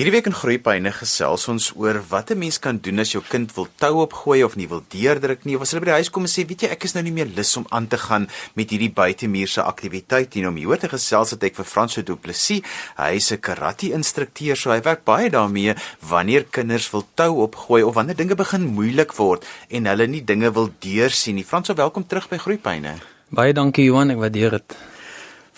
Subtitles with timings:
[0.00, 3.52] Hierdie week in Groepyne gesels ons oor wat 'n mens kan doen as jou kind
[3.52, 6.22] wil tou opgooi of nie wil deurdruk nie of as hulle by die huis kom
[6.22, 8.70] en sê, "Weet jy, ek is nou nie meer lus om aan te gaan met
[8.70, 12.62] hierdie buitemuurse aktiwiteit nie." Om hier te gesels het ek vir Franso Du Plessis.
[12.96, 15.74] Hy is 'n karate-instrukteur, so hy werk baie daarmee
[16.08, 20.50] wanneer kinders wil tou opgooi of wanneer dinge begin moeilik word en hulle nie dinge
[20.50, 21.44] wil deursien nie.
[21.44, 22.94] Franso, welkom terug by Groepyne.
[23.28, 24.76] Baie dankie Johan, ek waardeer dit.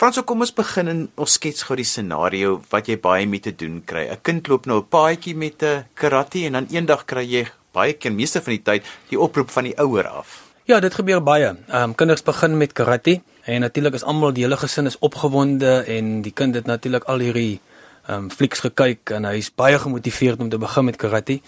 [0.02, 3.52] Franso, kom ons begin en ons skets gou die scenario wat jy baie mee te
[3.54, 4.08] doen kry.
[4.10, 7.92] 'n Kind loop nou 'n paadjie met 'n karate en dan eendag kry jy baie
[7.92, 10.42] keer meeste van die tyd die oproep van die ouer af.
[10.66, 11.54] Ja, dit gebeur baie.
[11.68, 15.84] Ehm um, kinders begin met karate en natuurlik is almal die hele gesin is opgewonde
[15.86, 17.60] en die kind het natuurlik al hierdie
[18.08, 21.40] ehm um, flieks gekyk en hy is baie gemotiveerd om te begin met karate.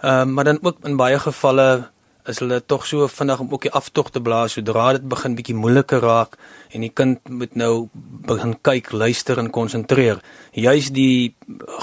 [0.00, 1.90] Ehm um, maar dan ook in baie gevalle
[2.28, 5.54] is hulle tog so vinnig om ook die aftog te blaas sodra dit begin bietjie
[5.54, 6.36] moeiliker raak
[6.70, 7.88] en die kind moet nou
[8.26, 10.20] begin kyk, luister en konsentreer.
[10.52, 11.34] Juist die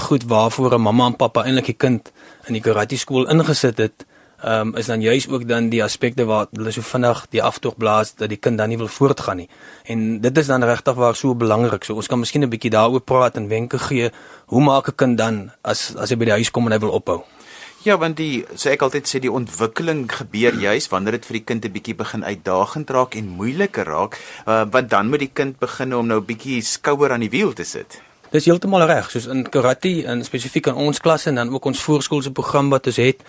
[0.07, 2.11] goed waarvoor 'n mamma en pappa eintlik die kind
[2.47, 4.05] in die karate skool ingesit het,
[4.45, 8.15] um, is dan juist ook dan die aspekte waar hulle so vinnig die aftog blaas
[8.15, 9.49] dat die kind dan nie wil voortgaan nie.
[9.85, 11.83] En dit is dan regtig waar so belangrik.
[11.83, 14.11] So ons kan miskien 'n bietjie daaroor praat en wenke gee.
[14.45, 16.91] Hoe maak 'n kind dan as as hy by die huis kom en hy wil
[16.91, 17.23] ophou?
[17.85, 21.45] Ja, want die so ek altyd sê die ontwikkeling gebeur juis wanneer dit vir die
[21.45, 25.59] kind 'n bietjie begin uitdagend raak en moeiliker raak, uh, want dan moet die kind
[25.59, 28.01] begin om nou 'n bietjie skouer aan die wiel te sit.
[28.31, 31.79] Dis heeltemal reg, soos in karate en spesifiek in ons klas en dan ook ons
[31.79, 33.21] voorskoolse program wat ons het,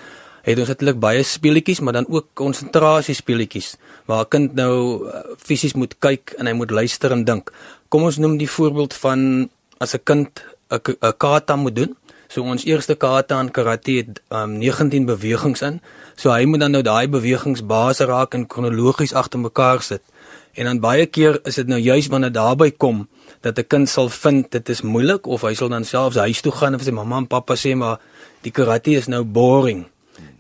[0.43, 3.77] het ons natuurlik baie speletjies, maar dan ook konsentrasie speletjies
[4.07, 7.53] waar 'n kind nou uh, fisies moet kyk en hy moet luister en dink.
[7.89, 11.97] Kom ons noem die voorbeeld van as 'n kind 'n kata moet doen.
[12.29, 15.81] So ons eerste kata in karate het um, 19 bewegings in.
[16.17, 20.03] So hy moet dan nou daai bewegings base raak en kronologies agter mekaar sit.
[20.53, 23.07] En dan baie keer is dit nou juis wanneer daarby kom
[23.41, 26.53] dat 'n kind sal vind dit is moeilik of hy sal dan selfs huis toe
[26.53, 28.01] gaan en vir sy mamma en pappa sê maar
[28.43, 29.87] die karate is nou boring.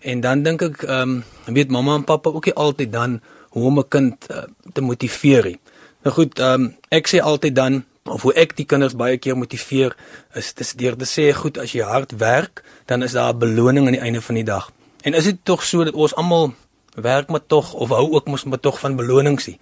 [0.00, 3.64] En dan dink ek ehm um, weet mamma en pappa ook nie altyd dan hoe
[3.64, 4.42] om 'n kind uh,
[4.72, 5.58] te motiveer nie.
[6.02, 9.36] Nou goed, ehm um, ek sê altyd dan of hoe ek die kinders baie keer
[9.36, 9.96] motiveer
[10.34, 13.86] is dis deur te sê goed as jy hard werk dan is daar 'n beloning
[13.86, 14.70] aan die einde van die dag.
[15.02, 16.54] En is dit tog so dat ons almal
[16.94, 19.58] werk maar tog of hou ook mos maar tog van belonings nie.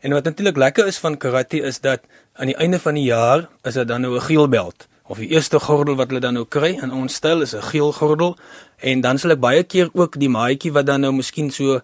[0.00, 2.00] En wat natuurlik lekker is van karate is dat
[2.32, 5.28] aan die einde van die jaar is dit dan nou 'n geel beld of die
[5.28, 8.36] eerste gordel wat hulle dan nou kry in ons styl is 'n geel gordel
[8.78, 11.80] en dan sal ek baie keer ook die maatjie wat dan nou miskien so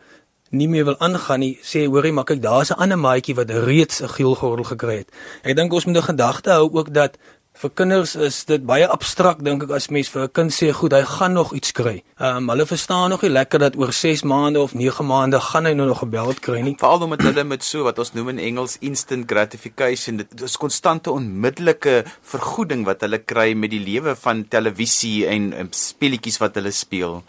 [0.50, 4.02] nie meer wil aangaan nie, sê hoorie, maar kyk, daar's 'n ander maatjie wat reeds
[4.02, 5.10] 'n geel gordel gekry het.
[5.42, 7.18] Ek dink ons moet 'n gedagte hou ook dat
[7.60, 10.92] vir kinders is dit baie abstrakt dink ek as mens vir 'n kind sê goed,
[10.92, 12.02] hy gaan nog iets kry.
[12.18, 15.66] Ehm um, hulle verstaan nog nie lekker dat oor 6 maande of 9 maande gaan
[15.66, 16.74] hy nou nog gebeld kry nie.
[16.78, 21.10] Veral omdat hulle met so wat ons noem in Engels instant gratification, dit is konstante
[21.10, 26.70] onmiddellike vergoeding wat hulle kry met die lewe van televisie en, en speletjies wat hulle
[26.70, 27.22] speel.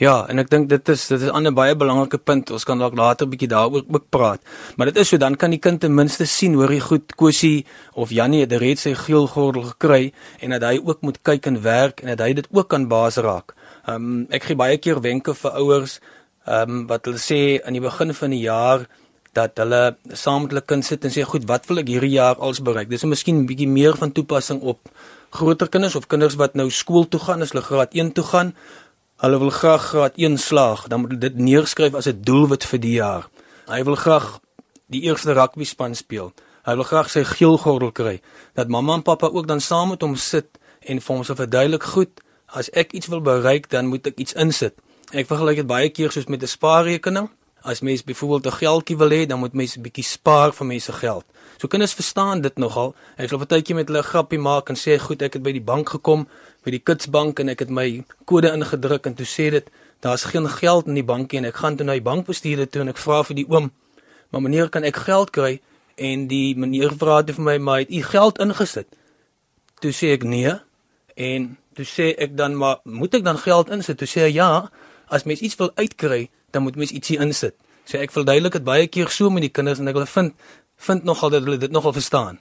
[0.00, 2.50] Ja, en ek dink dit is dit is 'n baie belangrike punt.
[2.50, 4.40] Ons kan dalk later 'n bietjie daaroor ook praat.
[4.76, 7.66] Maar dit is so dan kan die kind ten minste sien hoor hy goed Kosie
[7.92, 11.62] of Jannie het reeds sy geel gordel gekry en dat hy ook moet kyk en
[11.62, 13.54] werk en dat hy dit ook kan baas raak.
[13.86, 16.00] Ehm um, ek gee baie keer wenke vir ouers
[16.46, 18.88] ehm um, wat hulle sê aan die begin van die jaar
[19.34, 22.36] dat hulle saam met hulle kind sit en sê goed, wat wil ek hierdie jaar
[22.36, 22.88] als bereik?
[22.88, 24.78] Dis miskien 'n bietjie meer van toepassing op
[25.30, 28.54] groter kinders of kinders wat nou skool toe gaan, as hulle graad 1 toe gaan
[29.20, 32.80] Hulle wil graag graad 1 slaag, dan moet hulle dit neerskryf as 'n doelwit vir
[32.80, 33.28] die jaar.
[33.66, 34.40] Hy wil graag
[34.86, 36.32] die eerste rugby span speel.
[36.64, 38.20] Hy wil graag sy geel gordel kry.
[38.54, 41.82] Dat mamma en pappa ook dan saam met hom sit en vir hom se verduidelik
[41.82, 44.74] goed, as ek iets wil bereik, dan moet ek iets insit.
[45.12, 47.28] Ek vergelyk dit baie keer soos met 'n spaarrekening.
[47.62, 50.92] As mens byvoorbeeld 'n geldjie wil hê, dan moet mens 'n bietjie spaar vir mense
[50.92, 51.24] geld.
[51.58, 52.94] So kinders verstaan dit nogal.
[53.16, 55.88] Ek sal partytjie met hulle grappie maak en sê, "Goed, ek het by die bank
[55.88, 56.28] gekom,
[56.64, 57.86] by die Kitsbank en ek het my
[58.28, 59.70] kode ingedruk en toe sê dit,
[60.04, 62.92] daar's geen geld in die bankie en ek gaan toe na die bankbestuurder toe en
[62.92, 63.70] ek vra vir die oom,
[64.30, 65.60] "Maar meneer, kan ek geld kry?"
[65.96, 68.86] En die meneer vra dit vir my, "Maar het u geld ingesit?"
[69.80, 70.54] Toe sê ek, "Nee."
[71.16, 74.70] En toe sê ek dan, "Maar moet ek dan geld insit?" Toe sê hy, "Ja,
[75.08, 77.54] as mens iets wil uitkry, dan moet mens ietsie insit."
[77.84, 80.34] So ek verduidelik dit baie keer so met die kinders en ek wil vind
[80.80, 82.38] vind nogal dat hulle dit nogal verstaan.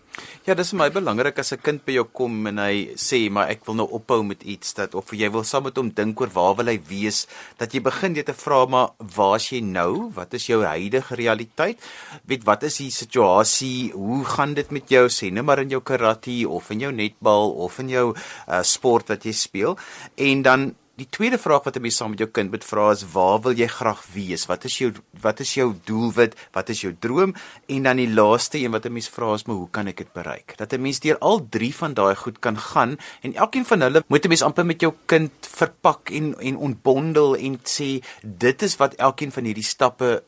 [0.48, 3.50] Ja, dis vir my belangrik as 'n kind by jou kom en hy sê maar
[3.50, 6.32] ek wil nou ophou met iets dat of jy wil saam met hom dink oor
[6.34, 7.28] waar wil hy wees,
[7.58, 10.12] dat jy begin jy te vra maar waar's jy nou?
[10.16, 11.78] Wat is jou huidige realiteit?
[12.26, 13.92] Weet wat is die situasie?
[13.92, 17.52] Hoe gaan dit met jou sê net maar in jou karate of in jou netbal
[17.52, 18.16] of in jou
[18.48, 19.78] uh, sport wat jy speel?
[20.16, 23.04] En dan die tweede vraag wat 'n mens saam met jou kind moet vra is
[23.12, 24.46] waar wil jy graag wees?
[24.46, 24.92] Wat is jou
[25.22, 26.36] wat is jou doelwit?
[26.52, 27.34] Wat is jou droom?
[27.68, 30.14] En dan die laaste een wat 'n mens vra is, maar hoe kan ek dit
[30.14, 30.58] bereik?
[30.58, 34.04] Dat 'n mens deur al drie van daai goed kan gaan en elkeen van hulle
[34.08, 38.76] moet 'n mens amper met jou kind verpak en en ontbondel en sê dit is
[38.76, 40.24] wat elkeen van hierdie stappe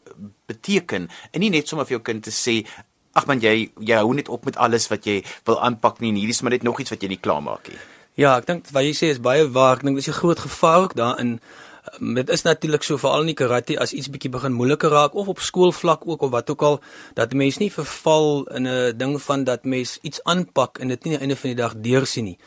[0.46, 1.10] beteken.
[1.32, 2.66] En nie net sommer vir jou kind te sê
[3.14, 6.16] Ag man jy jy hou net op met alles wat jy wil aanpak nie en
[6.16, 7.80] hierdie is maar net nog iets wat jy nie klaarmaak nie.
[8.22, 9.80] Ja, ek dink wat jy sê is baie waar.
[9.80, 11.40] Ek dink dis 'n groot gevaar ook daarin.
[11.40, 15.14] Ehm, dit is natuurlik so veral in die karate as iets bietjie begin moeiliker raak
[15.16, 16.80] of op skoolvlak ook of wat ook al
[17.16, 21.14] dat mense nie verval in 'n ding van dat mense iets aanpak en dit nie
[21.14, 22.38] aan die einde van die dag deursien nie.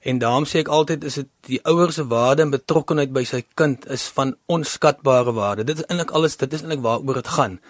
[0.00, 3.44] En daarom sê ek altyd is dit die ouers se waarde en betrokkenheid by sy
[3.54, 5.64] kind is van onskatbare waarde.
[5.64, 7.60] Dit is eintlik alles, dit is eintlik waaroor dit gaan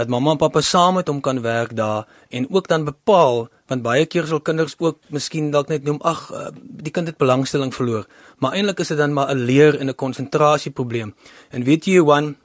[0.00, 3.84] dat mamma en pappa saam met hom kan werk daar en ook dan bepaal want
[3.86, 7.70] baie keer sal kinders ook miskien dalk net noem ag uh, die kind het belangstelling
[7.74, 8.06] verloor.
[8.42, 11.14] Maar eintlik is dit dan maar 'n leer en 'n konsentrasieprobleem.
[11.50, 12.36] En weet jy Johan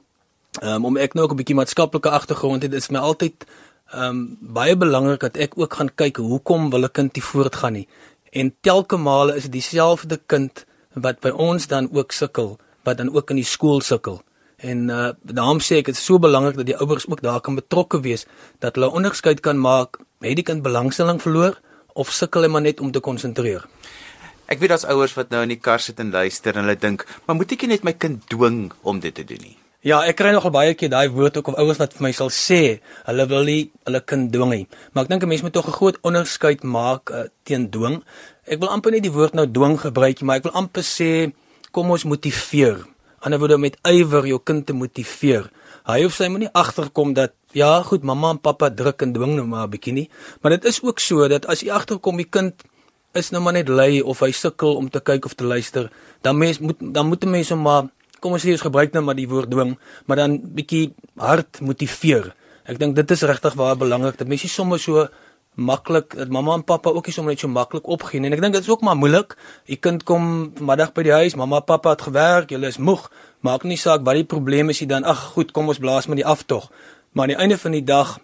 [0.62, 3.46] um, om ek nou ook 'n bietjie maatskaplike agtergrond het is my altyd
[3.94, 7.88] um, baie belangrik dat ek ook gaan kyk hoekom wil 'n kind nie voortgaan nie?
[8.32, 10.64] En telke male is dit dieselfde kind
[10.94, 14.22] wat by ons dan ook sukkel wat dan ook in die skool sukkel.
[14.56, 17.54] En uh daarom sê ek dit is so belangrik dat die ouers ook daar kan
[17.54, 18.26] betrokke wees
[18.58, 21.58] dat hulle onderskeid kan maak het die kind belangstelling verloor
[21.94, 23.64] of sukkel hy maar net om te konsentreer.
[24.46, 27.06] Ek weet daar's ouers wat nou in die kar sit en luister en hulle dink,
[27.26, 30.32] "Maar moet ek net my kind dwing om dit te doen nie?" Ja, ek kry
[30.32, 33.44] nogal baie keer daai woord ook of ouers wat vir my sal sê, hulle wil
[33.44, 34.66] nie hulle kind dwing nie.
[34.92, 38.02] Maar ek dink 'n mens moet tog 'n groot onderskeid maak uh, teen dwing.
[38.46, 41.32] Ek wil amper nie die woord nou dwing gebruik nie, maar ek wil amper sê
[41.72, 42.86] kom ons motiveer
[43.26, 45.48] ander woorde met ywer jou kind te motiveer.
[45.86, 49.46] Hy of sy moenie agterkom dat ja, goed, mamma en pappa druk en dwing nou
[49.48, 50.08] maar 'n bietjie nie,
[50.40, 52.54] maar dit is ook so dat as jy agterkom die kind
[53.14, 55.90] is nou maar net lui of hy sukkel om te kyk of te luister,
[56.22, 57.88] dan mens moet dan moet 'n mens hom maar
[58.20, 62.34] kom ons sê ons gebruik nou maar die woord dwing, maar dan bietjie hard motiveer.
[62.66, 65.08] Ek dink dit is regtig baie belangrik dat mense sommer so
[65.56, 68.28] maklik dat mamma en pappa ook nie sommer net so maklik opgee nie.
[68.28, 69.36] En ek dink dit is ook maar moeilik.
[69.66, 73.08] Die kind kom vanmiddag by die huis, mamma en pappa het gewerk, hulle is moeg.
[73.40, 75.04] Maak nie saak wat die probleem is nie dan.
[75.04, 76.68] Ag, goed, kom ons blaas maar die aftog.
[77.16, 78.18] Maar aan die einde van die dag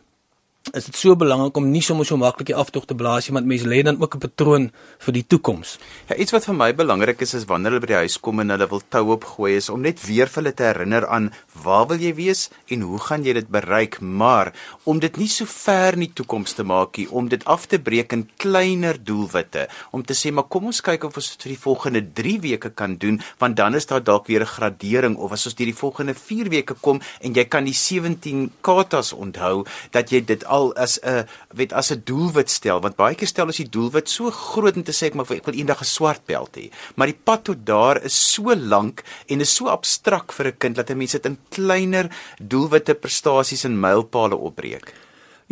[0.71, 3.49] is dit so belangrik om nie sommer so maklik die aftog te blaas nie want
[3.51, 5.79] mense lê dan ook 'n patroon vir die toekoms.
[6.09, 8.51] Ja, iets wat vir my belangrik is is wanneer hulle by die huis kom en
[8.51, 11.33] hulle wil tou opgooi is om net weer vir hulle te herinner aan
[11.65, 14.53] waar wil jy wees en hoe gaan jy dit bereik, maar
[14.85, 17.79] om dit nie so ver in die toekoms te maak nie, om dit af te
[17.79, 21.53] breek in kleiner doelwitte, om te sê maar kom ons kyk of ons dit vir
[21.53, 25.33] die volgende 3 weke kan doen, want dan is daar dalk weer 'n gradering of
[25.33, 29.65] as ons deur die volgende 4 weke kom en jy kan die 17 katas onthou
[29.91, 31.27] dat jy dit al as 'n
[31.59, 34.85] weet as 'n doelwit stel want baie keer stel as jy doelwit so groot om
[34.85, 37.67] te sê ek maar ek wil eendag 'n swart beld hê maar die pad tot
[37.67, 41.27] daar is so lank en is so abstrakt vir 'n kind dat 'n mens dit
[41.27, 42.07] in kleiner
[42.41, 44.93] doelwitte prestasies en mylpale opbreek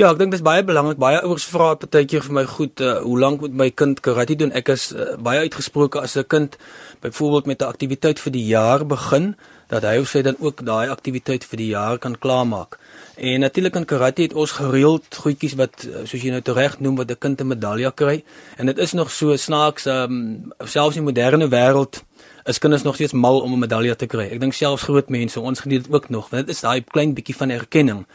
[0.01, 0.97] Ja, ek dink dit is baie belangrik.
[0.97, 4.53] Baie ouers vra partykeer vir my goed, uh, hoe lank moet my kind karate doen?
[4.57, 6.57] Ek is uh, baie uitgesproke as 'n kind
[7.03, 9.37] byvoorbeeld met 'n aktiwiteit vir die jaar begin,
[9.71, 12.79] dat hy of sy dan ook daai aktiwiteit vir die jaar kan klaarmaak.
[13.17, 16.97] En natuurlik in karate het ons gereeld goedjies wat eh, soos jy nou reg noem
[16.97, 18.25] wat 'n kind 'n medalje kry.
[18.57, 22.03] En dit is nog so snaaks, um, selfs in moderne wêreld
[22.45, 24.27] is kinders nog steeds mal om 'n medalje te kry.
[24.33, 27.15] Ek dink selfs groot mense, ons geniet dit ook nog, want dit is daai klein
[27.15, 28.07] bietjie van erkenning.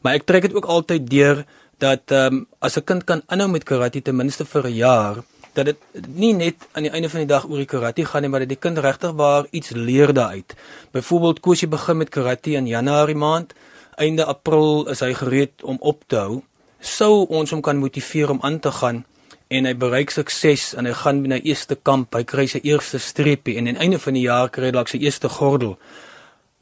[0.00, 1.44] Maar ek trek dit ook altyd deur
[1.78, 5.16] dat ehm um, as 'n kind kan aanhou met karate ten minste vir 'n jaar,
[5.52, 8.30] dat dit nie net aan die einde van die dag oor die karate gaan nie,
[8.32, 10.54] maar dat die kind regtig waar iets leer daaruit.
[10.92, 13.52] Byvoorbeeld koes jy begin met karate in Januarie maand
[14.00, 16.40] einde April is hy gereed om op te hou,
[16.80, 19.02] sou ons hom kan motiveer om aan te gaan
[19.52, 23.58] en hy bereik sukses en hy gaan na eerste kamp, hy kry sy eerste streepie
[23.60, 25.76] en aan die einde van die jaar kry hy dalk sy eerste gordel.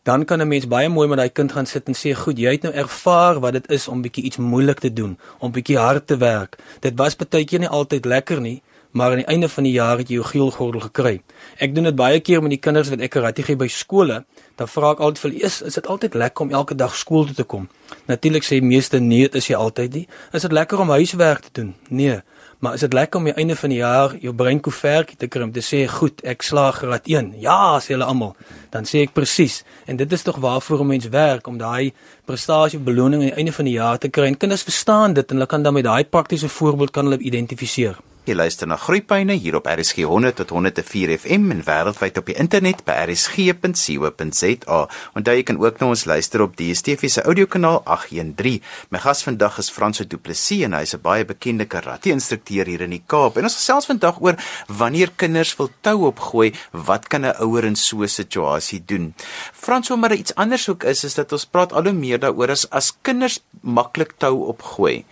[0.03, 2.51] Dan kan 'n mens baie mooi met daai kind gaan sit en sê, "Goed, jy
[2.51, 6.07] het nou ervaar wat dit is om bietjie iets moeilik te doen, om bietjie hard
[6.07, 6.59] te werk.
[6.81, 9.99] Dit was baie keer nie altyd lekker nie, maar aan die einde van die jaar
[9.99, 11.23] het jy jou geelgordel gekry."
[11.59, 14.25] Ek doen dit baie keer met die kinders wat ek karate gee by skole.
[14.57, 17.35] Dan vra ek altyd vir is is dit altyd lekker om elke dag skool toe
[17.35, 17.69] te kom?
[18.07, 20.07] Natuurlik sê meeste nee dit is jy altyd nie.
[20.33, 21.75] Is dit lekker om huiswerk te doen?
[21.89, 22.21] Nee.
[22.61, 25.43] Maar is dit lekker om aan die einde van die jaar jou brein koevertjie te
[25.43, 28.35] om te sê goed ek slaag graad 1 ja sê hulle almal.
[28.71, 29.63] Dan sê ek presies.
[29.87, 31.93] En dit is tog waarvoor 'n mens werk om daai
[32.27, 34.27] prestasie beloning aan die einde van die jaar te kry.
[34.27, 37.97] En kinders verstaan dit en hulle kan dan met daai praktiese voorbeeld kan hulle identifiseer
[38.29, 42.35] Jy luister na Groepyne hier op RSG 100 tot 104 FM en wêreldwyd op die
[42.37, 44.81] internet by rsg.co.za.
[45.17, 48.61] Onthou jy kan ook na ons luister op DStv se audiokanaal 813.
[48.93, 52.85] My gas vandag is Franso Du Plessis en hy is 'n baie bekende karate-instrukteur hier
[52.85, 53.39] in die Kaap.
[53.39, 54.37] En ons gesels vandag oor
[54.69, 59.15] wanneer kinders wil tou opgooi, wat kan 'n ouer in so 'n situasie doen?
[59.53, 62.69] Franso, maar iets anders ook is is dat ons praat al hoe meer daaroor as
[62.71, 65.05] as kinders maklik tou opgooi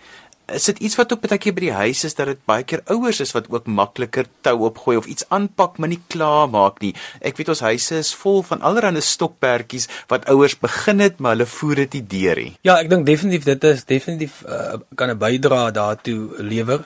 [0.53, 2.81] is dit iets wat ook baie keer by die huis is dat dit baie keer
[2.93, 6.93] ouers is wat ook makliker tou opgooi of iets aanpak maar nie klaar maak nie.
[7.21, 11.49] Ek weet ons huise is vol van allerlei stokperdjies wat ouers begin het maar hulle
[11.49, 12.53] voer dit nie deur nie.
[12.67, 16.85] Ja, ek dink definitief dit is definitief uh, kan 'n bydrae daartoe lewer.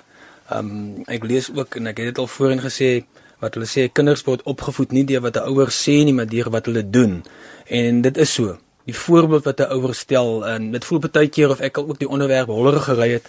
[0.50, 3.06] Ehm um, ek lees ook en ek het dit al voorheen gesê
[3.40, 6.50] wat hulle sê kinders word opgevoed nie deur wat 'n ouer sê nie maar deur
[6.50, 7.24] wat hulle doen.
[7.68, 8.58] En dit is so.
[8.86, 12.00] Die voorbeeld wat 'n ouer stel en dit voel baie keer of ek al ook
[12.00, 13.28] die onderwerp holler gery het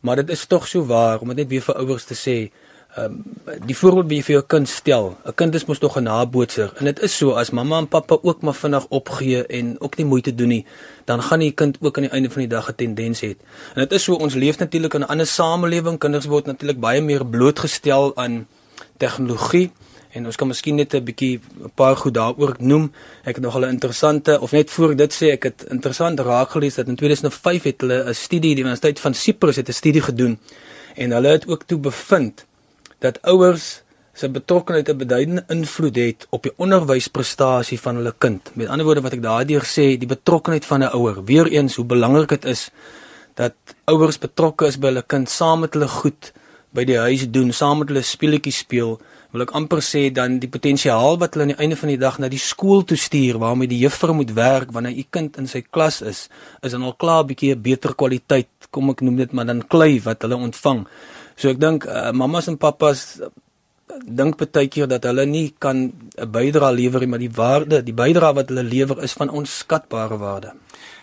[0.00, 2.38] maar dit is tog so waar om dit net weer vir ouers te sê.
[2.96, 3.24] Ehm um,
[3.66, 5.16] die voorbeeld wie jy vir jou kind stel.
[5.24, 8.18] 'n Kind is mos tog 'n nabootser en dit is so as mamma en pappa
[8.22, 10.66] ook maar vinnig opgee en ook nie moeite doen nie,
[11.04, 13.36] dan gaan die kind ook aan die einde van die dag 'n tendens hê.
[13.74, 15.98] En dit is so ons leef natuurlik in 'n ander samelewing.
[15.98, 18.46] Kinders word natuurlik baie meer blootgestel aan
[18.96, 19.70] tegnologie.
[20.16, 22.92] En ons kan miskien net 'n bietjie 'n paar goed daaroor noem.
[23.24, 26.74] Ek het nog 'n interessante of net voor dit sê ek het interessant raak gelees
[26.74, 30.38] dat in 2005 het hulle 'n studie die Universiteit van Cyprus het 'n studie gedoen
[30.94, 32.46] en hulle het ook toe bevind
[32.98, 33.82] dat ouers
[34.14, 38.50] se betrokkeheid 'n beduidende invloed het op die onderwysprestasie van hulle kind.
[38.54, 41.84] Met ander woorde wat ek daardeur sê, die betrokkeheid van 'n ouer, weer eens hoe
[41.84, 42.70] belangrik dit is
[43.34, 43.54] dat
[43.84, 46.32] ouers betrokke is by hulle kind saam met hulle goed
[46.70, 49.00] by die huis doen, saam met hulle speletjies speel
[49.32, 52.18] wil ek amper sê dan die potensiaal wat hulle aan die einde van die dag
[52.18, 55.62] na die skool toe stuur waarmee die juffrou moet werk wanneer u kind in sy
[55.62, 56.28] klas is
[56.62, 59.62] is dan al klaar 'n bietjie 'n beter kwaliteit kom ek noem dit maar dan
[59.62, 60.86] klei wat hulle ontvang.
[61.36, 63.20] So ek dink uh, mamas en pappas
[64.04, 67.94] dink baie keer dat hulle nie kan 'n bydrae lewer nie maar die waarde die
[67.94, 70.52] bydrae wat hulle lewer is van onskatbare waarde.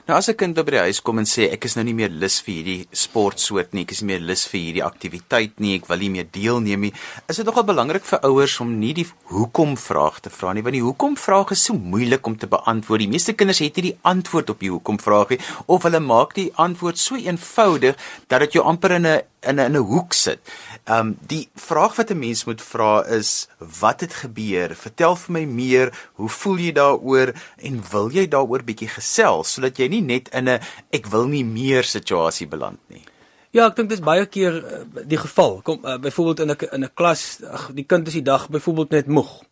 [0.05, 2.09] Nou as 'n kind by die huis kom en sê ek is nou nie meer
[2.09, 5.87] lus vir hierdie sportsoort nie, ek is nie meer lus vir hierdie aktiwiteit nie, ek
[5.87, 6.93] wil nie meer deelneem nie,
[7.29, 10.73] is dit nogal belangrik vir ouers om nie die hoekom vraag te vra nie, want
[10.73, 12.99] die hoekom vraag is so moeilik om te beantwoord.
[12.99, 16.35] Die meeste kinders het nie die antwoord op die hoekom vraag nie of hulle maak
[16.35, 17.95] die antwoord so eenvoudig
[18.27, 20.39] dat dit jou amper in 'n in 'n 'n hoek sit.
[20.83, 23.47] Ehm um, die vraag wat 'n mens moet vra is
[23.79, 24.75] wat het gebeur?
[24.75, 26.09] Vertel vir my meer.
[26.13, 30.49] Hoe voel jy daaroor en wil jy daaroor bietjie gesels sodat jy nie net in
[30.49, 30.59] 'n
[30.91, 33.03] ek wil nie meer situasie beland nie.
[33.51, 35.61] Ja, ek dink dit is baie keer uh, die geval.
[35.61, 38.89] Kom uh, byvoorbeeld in 'n in 'n klas, ag die kind is die dag byvoorbeeld
[38.89, 39.43] net moeg.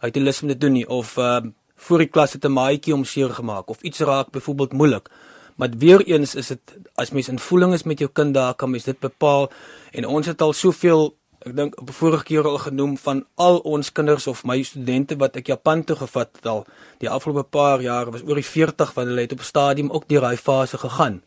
[0.00, 1.40] Hy het nie lus om dit doen nie of uh,
[1.76, 5.08] voor die klas het 'n maatjie om seer gemaak of iets raak byvoorbeeld moeilik.
[5.60, 8.70] Maar weer eens is dit as mens in voeling is met jou kind daar kan
[8.70, 9.50] mens dit bepaal
[9.92, 11.10] en ons het al soveel
[11.44, 15.16] ek dink op 'n vorige keer al genoem van al ons kinders of my studente
[15.16, 16.64] wat ek Japan toe gevat het al
[16.98, 20.20] die afgelope paar jare was oor die 40 wat hulle het op stadium ook deur
[20.20, 21.22] daai fase gegaan.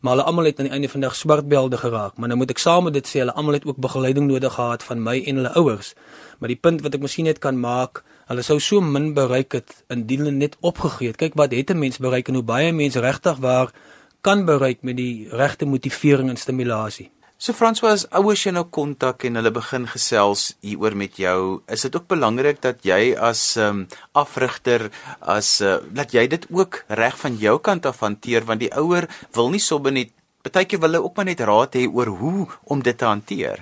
[0.00, 2.16] Maar hulle almal het aan die einde van die dag swartbelde geraak.
[2.16, 4.82] Maar nou moet ek saam met dit sê hulle almal het ook begeleiding nodig gehad
[4.82, 5.94] van my en hulle ouers.
[6.38, 9.74] Maar die punt wat ek miskien net kan maak, hulle sou so min bereik het
[9.92, 11.20] indien hulle net opgegee het.
[11.20, 13.72] Kyk wat het 'n mens bereik en hoe baie mense regtig waar
[14.20, 17.10] kan bereik met die regte motivering en stimulasie.
[17.36, 21.82] So François, as ouers jou nou kontak en hulle begin gesels hieroor met jou, is
[21.84, 24.88] dit ook belangrik dat jy as um, afrigter
[25.20, 29.04] as uh, dat jy dit ook reg van jou kant af hanteer want die ouer
[29.36, 32.82] wil nie sommer net partykeer wil hulle ook maar net raad hê oor hoe om
[32.82, 33.60] dit te hanteer.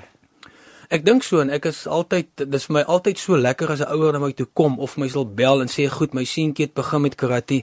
[0.90, 3.92] Ek dink so en ek is altyd dis vir my altyd so lekker as 'n
[3.94, 6.74] ouer na my toe kom of my sal bel en sê goed, my seentjie het
[6.74, 7.62] begin met karate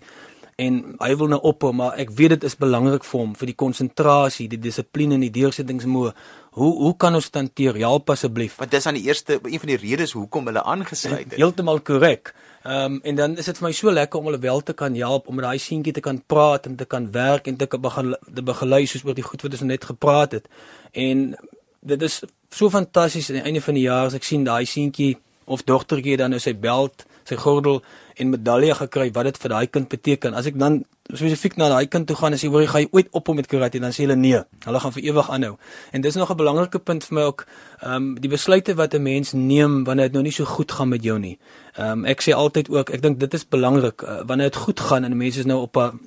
[0.62, 3.58] en hy wil nou ophou maar ek weet dit is belangrik vir hom vir die
[3.64, 6.14] konsentrasie, die dissipline en die deursettingsmoë.
[6.60, 7.78] Hoe hoe kan ons hanteer?
[7.80, 8.58] Help asseblief.
[8.60, 11.38] Want dis aan die eerste een van die redes hoekom hulle aangesluit het.
[11.40, 12.34] Heeltemal korrek.
[12.64, 14.96] Ehm um, en dan is dit vir my so lekker om hulle wel te kan
[14.96, 17.82] help om met daai seentjie te kan praat en te kan werk en te kan
[17.82, 20.48] begin te begelei soos oor die goed wat ons net gepraat het.
[20.92, 21.34] En
[21.82, 25.18] dit is so fantasties aan die einde van die jaar as ek sien daai seentjie
[25.46, 27.82] of dogtertjie dan nou sy beld, sy gordel
[28.22, 30.36] en medalje gekry wat dit vir daai kind beteken.
[30.38, 33.10] As ek dan spesifiek na daai kind toe gaan en sê hoor jy gaan ooit
[33.18, 34.40] op met karate dan sê hulle nee.
[34.66, 35.58] Hulle gaan vir ewig aanhou.
[35.92, 37.46] En dis nog 'n belangrike punt vir my ook
[37.82, 40.90] ehm um, die besluite wat 'n mens neem wanneer dit nou nie so goed gaan
[40.90, 41.38] met jou nie.
[41.76, 44.80] Ehm um, ek sê altyd ook ek dink dit is belangrik uh, wanneer dit goed
[44.80, 46.00] gaan en mense is nou op 'n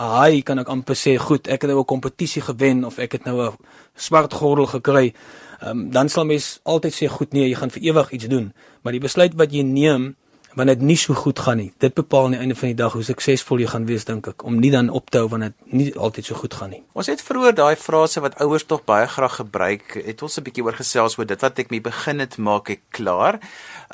[0.00, 3.24] hy kan ek amper sê goed ek het nou 'n kompetisie gewen of ek het
[3.24, 3.56] nou 'n
[3.94, 5.12] swart gordel gekry.
[5.60, 8.52] Ehm um, dan sal mens altyd sê goed nee jy gaan vir ewig iets doen.
[8.82, 10.16] Maar die besluit wat jy neem
[10.54, 11.72] wanneer dit nie so goed gaan nie.
[11.78, 14.44] Dit bepaal aan die einde van die dag hoe suksesvol jy gaan wees dink ek
[14.46, 16.82] om nie dan op te hou wanneer dit nie altyd so goed gaan nie.
[16.98, 20.64] Ons het vroeër daai frase wat ouers tog baie graag gebruik, het ons 'n bietjie
[20.64, 23.38] oor gesels oor dit wat ek mee begin het maak ek klaar.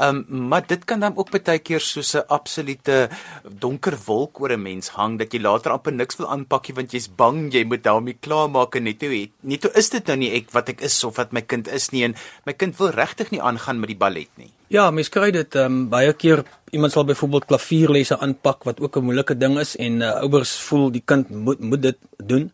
[0.01, 3.09] Ehm um, maar dit kan dan ook baie keer soos 'n absolute
[3.45, 6.93] donker wolk oor 'n mens hang dat jy later amper niks wil aanpak nie want
[6.93, 10.17] jy's bang jy moet daarmee klaarmaak en net hoe het net hoe is dit nou
[10.17, 12.15] nie ek wat ek is of wat my kind is nie en
[12.47, 14.56] my kind wil regtig nie aangaan met die ballet nie.
[14.67, 16.41] Ja, mens kry dit ehm um, baie keer
[16.75, 20.91] iemand sal byvoorbeeld klavierlesse aanpak wat ook 'n moeilike ding is en uh, ouers voel
[20.91, 22.51] die kind moet moet dit doen.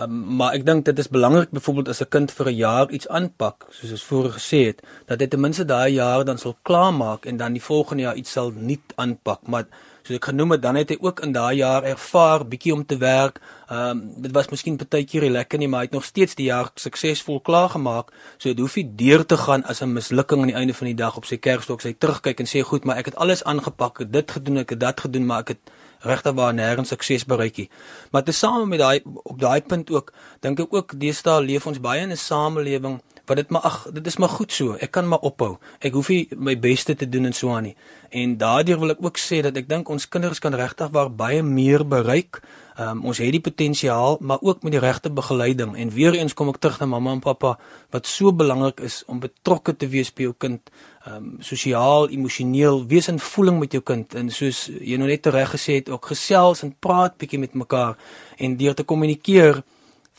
[0.00, 3.08] Um, maar ek dink dit is belangrik byvoorbeeld as 'n kind vir 'n jaar iets
[3.08, 7.26] aanpak, soos ons vroeër gesê het, dat hy ten minste daai jaar dan sal klaarmaak
[7.26, 9.66] en dan die volgende jaar iets sal nie aanpak, maar
[10.04, 12.98] soos ek genoem het, dan het hy ook in daai jaar ervaar bietjie om te
[13.00, 13.40] werk.
[13.68, 16.68] Ehm um, dit was miskien partykeer lekker nie, maar hy het nog steeds die jaar
[16.76, 18.12] suksesvol klaar gemaak.
[18.36, 20.96] So dit hoef nie deur te gaan as 'n mislukking aan die einde van die
[20.96, 21.80] dag op sy kerkstok.
[21.80, 24.80] Sy terugkyk en sê goed, maar ek het alles aangepak, het dit gedoen, ek het
[24.80, 25.70] dat gedoen, maar ek het
[26.00, 27.70] regtig waar nêrens sukses bereik nie.
[28.10, 32.02] Maar tesame met daai op daai punt ook, dink ek ook deesdae leef ons baie
[32.02, 34.76] in 'n samelewing wat dit maar ag dit is maar goed so.
[34.80, 35.56] Ek kan maar ophou.
[35.80, 37.76] Ek hoef nie my beste te doen en so aan nie.
[38.14, 41.42] En daardeur wil ek ook sê dat ek dink ons kinders kan regtig waar baie
[41.42, 42.42] meer bereik.
[42.74, 45.76] Um, ons het die potensiaal maar ook met die regte begeleiding.
[45.78, 47.54] En weer eens kom ek terug na mamma en pappa
[47.94, 50.72] wat so belangrik is om betrokke te wees by jou kind.
[51.06, 54.14] Um, sosiaal emosioneel wees in voeling met jou kind.
[54.18, 57.94] En soos jy nou net reg gesê het ook gesels en praat bietjie met mekaar.
[58.36, 59.62] En deur te kommunikeer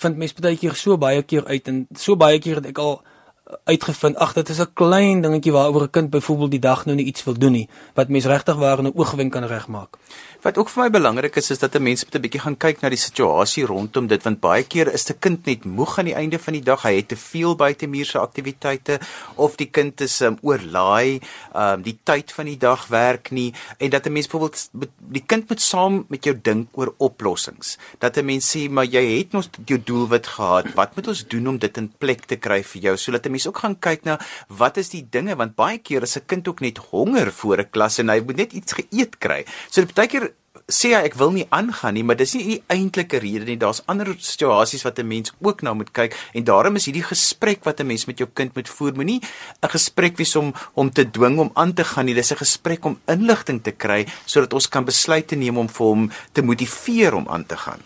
[0.03, 2.97] vind mense baie keer so baie keer uit en so baie keer het ek al
[3.45, 7.05] uitgevind ag dit is 'n klein dingetjie waaroor 'n kind byvoorbeeld die dag nou nie
[7.05, 9.97] iets wil doen nie wat mens regtig waar in 'n oogwink kan regmaak.
[10.41, 12.81] Wat ook vir my belangrik is is dat 'n mens moet 'n bietjie gaan kyk
[12.81, 16.15] na die situasie rondom dit want baie keer is 'n kind net moeg aan die
[16.15, 18.99] einde van die dag, hy het te veel buitemuurse aktiwiteite
[19.35, 21.19] of die kind is um, oorlaai,
[21.55, 25.49] um, die tyd van die dag werk nie en dat 'n mens byvoorbeeld die kind
[25.49, 27.77] moet saam met jou dink oor oplossings.
[27.99, 31.47] Dat 'n mens sê maar jy het nog jou doelwit gehad, wat moet ons doen
[31.47, 34.17] om dit in plek te kry vir jou sodat 'n mens ook gaan kyk na
[34.47, 37.69] wat is die dinge want baie keer is 'n kind ook net honger voor 'n
[37.69, 39.45] klas en hy moet net iets geëet kry.
[39.69, 40.31] So baie keer
[40.65, 43.57] sê hy ek wil nie aangaan nie, maar dis nie die eintlike rede nie.
[43.61, 47.63] Daar's ander situasies wat 'n mens ook na moet kyk en daarom is hierdie gesprek
[47.65, 49.21] wat 'n mens met jou kind moet voer, moenie
[49.61, 52.15] 'n gesprek wees om om te dwing om aan te gaan nie.
[52.15, 56.11] Dis 'n gesprek om inligting te kry sodat ons kan besluite neem om vir hom
[56.31, 57.79] te motiveer om aan te gaan.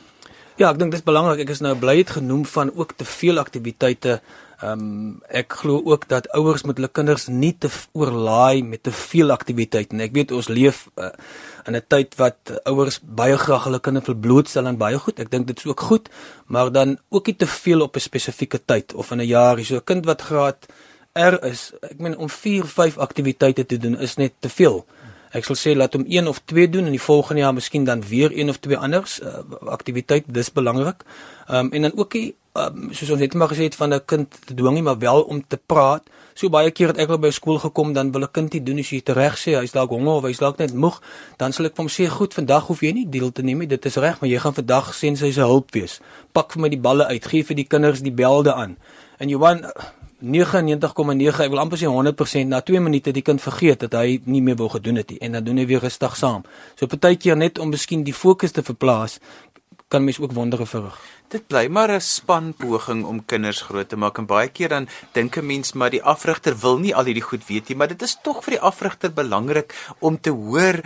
[0.56, 1.40] Ja, ek dink dit is belangrik.
[1.40, 4.22] Ek is nou bly het genoem van ook te veel aktiwiteite
[4.60, 8.92] Ehm um, ek glo ook dat ouers met hulle kinders nie te oorlaai met te
[8.92, 10.10] veel aktiwiteite nie.
[10.10, 11.14] Ek weet ons leef uh,
[11.64, 15.20] in 'n tyd wat ouers baie graag hulle kinders wil blootstel aan baie goed.
[15.20, 16.10] Ek dink dit is ook goed,
[16.48, 19.64] maar dan ook nie te veel op 'n spesifieke tyd of in 'n jaar.
[19.64, 20.68] So 'n kind wat graad
[21.16, 24.86] R is, ek meen om 4, 5 aktiwiteite te doen is net te veel.
[25.32, 28.02] Ek sal sê laat hom een of twee doen en die volgende jaar miskien dan
[28.02, 30.26] weer een of twee anders uh, aktiwiteit.
[30.28, 31.04] Dis belangrik.
[31.48, 34.06] Ehm um, en dan ook die um, soos ons net maar gesê het van 'n
[34.06, 36.04] kind te dwing nie maar wel om te praat.
[36.34, 38.80] So baie keer het ek al by skool gekom dan wil 'n kind nie doen
[38.80, 41.02] as jy reg sê hy's dalk honger of hy's dalk net moeg,
[41.38, 43.68] dan sal ek vir hom sê goed, vandag hoef jy nie deel te neem nie.
[43.68, 46.00] Dit is reg, maar jy gaan vandag sien sy se hulp wees.
[46.32, 48.78] Pak vir my die balle uit, gee vir die kinders die belde aan.
[49.18, 49.66] En Johan
[50.20, 54.42] 99,9 ek wil amper sê 100% na 2 minute die kind vergeet dat hy nie
[54.44, 56.44] meer wou gedoen het nie en dan doen hy weer rustig saam.
[56.76, 59.22] So partykeer net om miskien die fokus te verplaas
[59.90, 60.98] kan mens ook wondere verrig.
[61.34, 64.18] Dit bly maar 'n spanpoging om kinders groot te maak.
[64.18, 67.48] En baie keer dan dink 'n mens maar die afrigter wil nie al hierdie goed
[67.48, 70.82] weet nie, maar dit is tog vir die afrigter belangrik om te hoor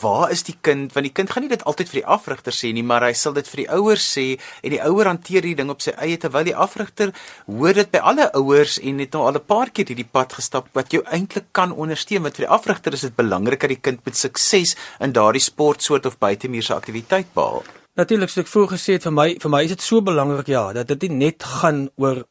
[0.00, 0.92] waar is die kind?
[0.92, 3.32] Want die kind gaan nie dit altyd vir die afrigter sê nie, maar hy sal
[3.32, 4.40] dit vir die ouers sê.
[4.62, 7.14] En die ouer hanteer die ding op sy eie terwyl die afrigter
[7.46, 10.68] hoor dit by alle ouers en het nou al 'n paar keer hierdie pad gestap
[10.72, 12.22] wat jou eintlik kan ondersteun.
[12.22, 16.06] Want vir die afrigter is dit belangrik dat die kind met sukses in daardie sportsoort
[16.06, 17.79] of buitemuurse aktiwiteit behaal.
[17.98, 20.68] Natuurlik soos ek vroeër gesê het vir my vir my is dit so belangrik ja
[20.72, 22.22] dat dit nie net gaan oor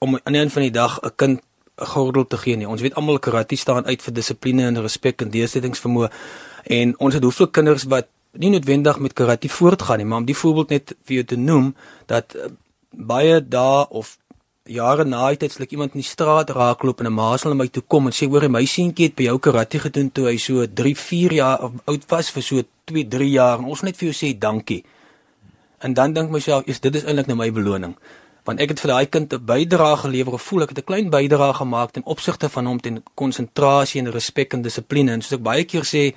[0.00, 1.42] om aan die einde van die dag 'n kind
[1.76, 2.68] gordel te gee nie.
[2.68, 6.08] Ons weet almal karate staan uit vir dissipline en respek en deursettingsvermoë
[6.64, 10.36] en ons het hoeveel kinders wat nie noodwendig met karate voortgaan nie, maar om die
[10.36, 11.74] voorbeeld net vir jou te noem
[12.06, 12.48] dat uh,
[12.90, 14.18] baie dae of
[14.64, 17.82] jare na het dit iemand in die straat raakloop en 'n maasel na my toe
[17.86, 20.96] kom en sê hoor my seentjie het by jou karate gedoen toe hy so 3,
[20.96, 24.38] 4 jaar oud was vir so 2, 3 jaar en ons net vir jou sê
[24.38, 24.84] dankie.
[25.84, 27.92] En dan dink myself, is dit is eintlik nou my beloning.
[28.48, 31.52] Want ek het vir daai kind 'n bydrae gelewer, voel ek het 'n klein bydrae
[31.60, 35.12] gemaak ten opsigte van hom ten konsentrasie en respek en dissipline.
[35.12, 36.16] En soos ek baie keer sê,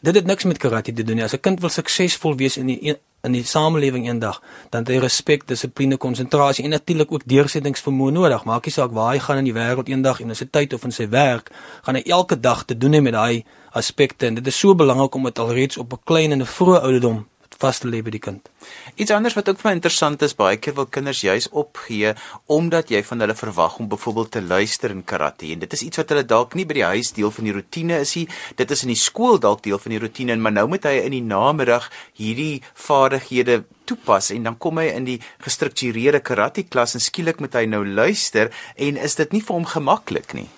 [0.00, 1.24] dit het niks met karate te doen nie.
[1.24, 4.98] As 'n kind wil suksesvol wees in die in die samelewing eendag, dan het hy
[4.98, 8.44] respek, dissipline, konsentrasie en natuurlik ook deursettingsvermoë nodig.
[8.44, 11.50] Maak nie saak waar hy gaan in die wêreld eendag, universiteit of in sy werk,
[11.82, 15.14] gaan hy elke dag te doen hê met daai aspekte en dit is so belangrik
[15.14, 17.26] om dit alreeds op 'n klein en 'n vroeë ouderdom
[17.60, 18.48] vas te lê by die kind.
[18.96, 22.14] Iets anders wat ook vir my interessant is, baie keer wil kinders juis opgee
[22.52, 26.00] omdat jy van hulle verwag om byvoorbeeld te luister in karate en dit is iets
[26.00, 28.26] wat hulle dalk nie by die huis deel van die rotine is nie.
[28.56, 31.16] Dit is in die skool dalk deel van die rotine, maar nou moet hy in
[31.16, 37.02] die namiddag hierdie vaardighede toepas en dan kom hy in die gestruktureerde karate klas en
[37.02, 40.48] skielik moet hy nou luister en is dit nie vir hom gemaklik nie.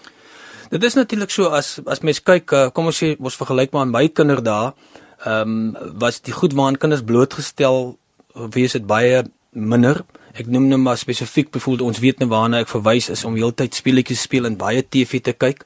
[0.73, 3.87] Dit is natuurlik so as as mens kyk, eh, kom ons sê ons vergelyk maar
[3.87, 4.73] my kinderdae
[5.25, 7.97] ehm um, was die goed waaraan kinders blootgestel
[8.35, 10.05] wees dit baie minder.
[10.35, 13.75] Ek noem nou maar spesifiek byvoorbeeld ons weet nou waarna ek verwys is om heeltyd
[13.75, 15.63] speletjies speel en baie TV te kyk.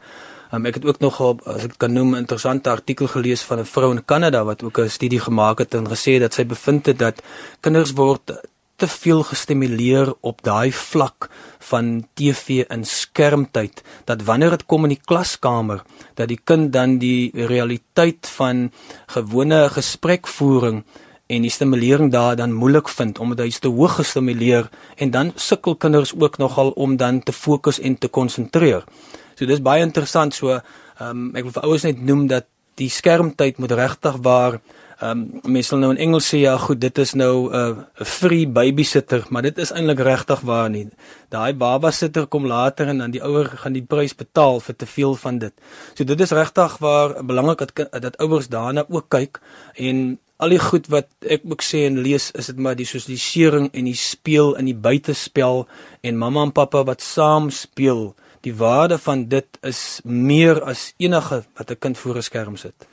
[0.53, 3.65] Um, ek het ook nog as ek kan noem 'n interessante artikel gelees van 'n
[3.65, 6.99] vrou in Kanada wat ook 'n studie gemaak het en gesê dat sy bevind het
[6.99, 7.23] dat
[7.61, 8.33] kinders word
[8.79, 11.27] te veel gestimuleer op daai vlak
[11.71, 15.83] van TV en skermtyd dat wanneer dit kom in die klaskamer
[16.15, 18.69] dat die kind dan die realiteit van
[19.11, 20.85] gewone gesprekvoering
[21.29, 25.77] en die stimulering daar dan moeilik vind omdat hy te hoog gestimuleer en dan sukkel
[25.77, 28.87] kinders ook nogal om dan te fokus en te konsentreer.
[29.35, 30.63] So dis baie interessant so ehm
[31.11, 32.47] um, ek wil vir ouers net noem dat
[32.79, 34.61] die skermtyd moet regtig waar
[34.99, 38.05] Ehm um, mense sal nou in Engels sê ja, goed, dit is nou 'n uh,
[38.05, 40.89] free babysitter, maar dit is eintlik regtig waar nie.
[41.29, 45.15] Daai babasitter kom later en dan die ouer gaan die prys betaal vir te veel
[45.15, 45.55] van dit.
[45.95, 49.41] So dit is regtig waar belangrik dat dat ouers daarna ook kyk
[49.75, 53.71] en al die goed wat ek ook sê en lees is dit maar die sosialisering
[53.73, 55.67] en die speel in die buitespel
[56.03, 58.15] en mamma en pappa wat saam speel.
[58.41, 62.87] Die waarde van dit is meer as enige wat 'n kind voor 'n skerm sit.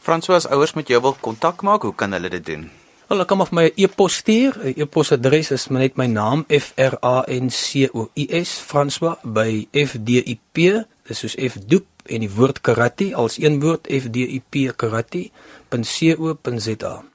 [0.00, 2.70] François, as ouers met jou wil kontak maak, hoe kan hulle dit doen?
[3.06, 4.56] Hulle kan of my e-pos stuur.
[4.62, 9.20] Die e-posadres is net my naam F R A N C O I S François
[9.22, 10.58] by F D I P.
[11.04, 14.72] Dis soos F doep en die woord karate als een woord F D I P
[14.76, 16.12] karate.co.za.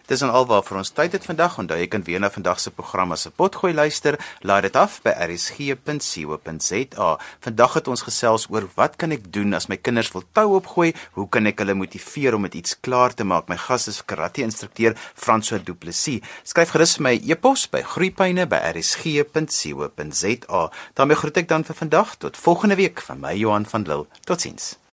[0.07, 1.57] Dis en alwaar vir ons tyd het vandag.
[1.59, 4.15] Onthou jy kan weer na vandag se program as 'n potgooi luister.
[4.41, 7.17] Laai dit af by rsg.co.za.
[7.39, 10.93] Vandag het ons gesels oor wat kan ek doen as my kinders wil tou opgooi?
[11.11, 13.49] Hoe kan ek hulle motiveer om dit iets klaar te maak?
[13.49, 16.21] My gas is karate-instrukteur François Du Plessis.
[16.43, 20.71] Skryf gerus vir my e-pos by groeipyne@rsg.co.za.
[20.93, 24.05] daarmee groet ek dan vir vandag tot volgende week van my Johan van Lille.
[24.23, 24.77] Totsiens.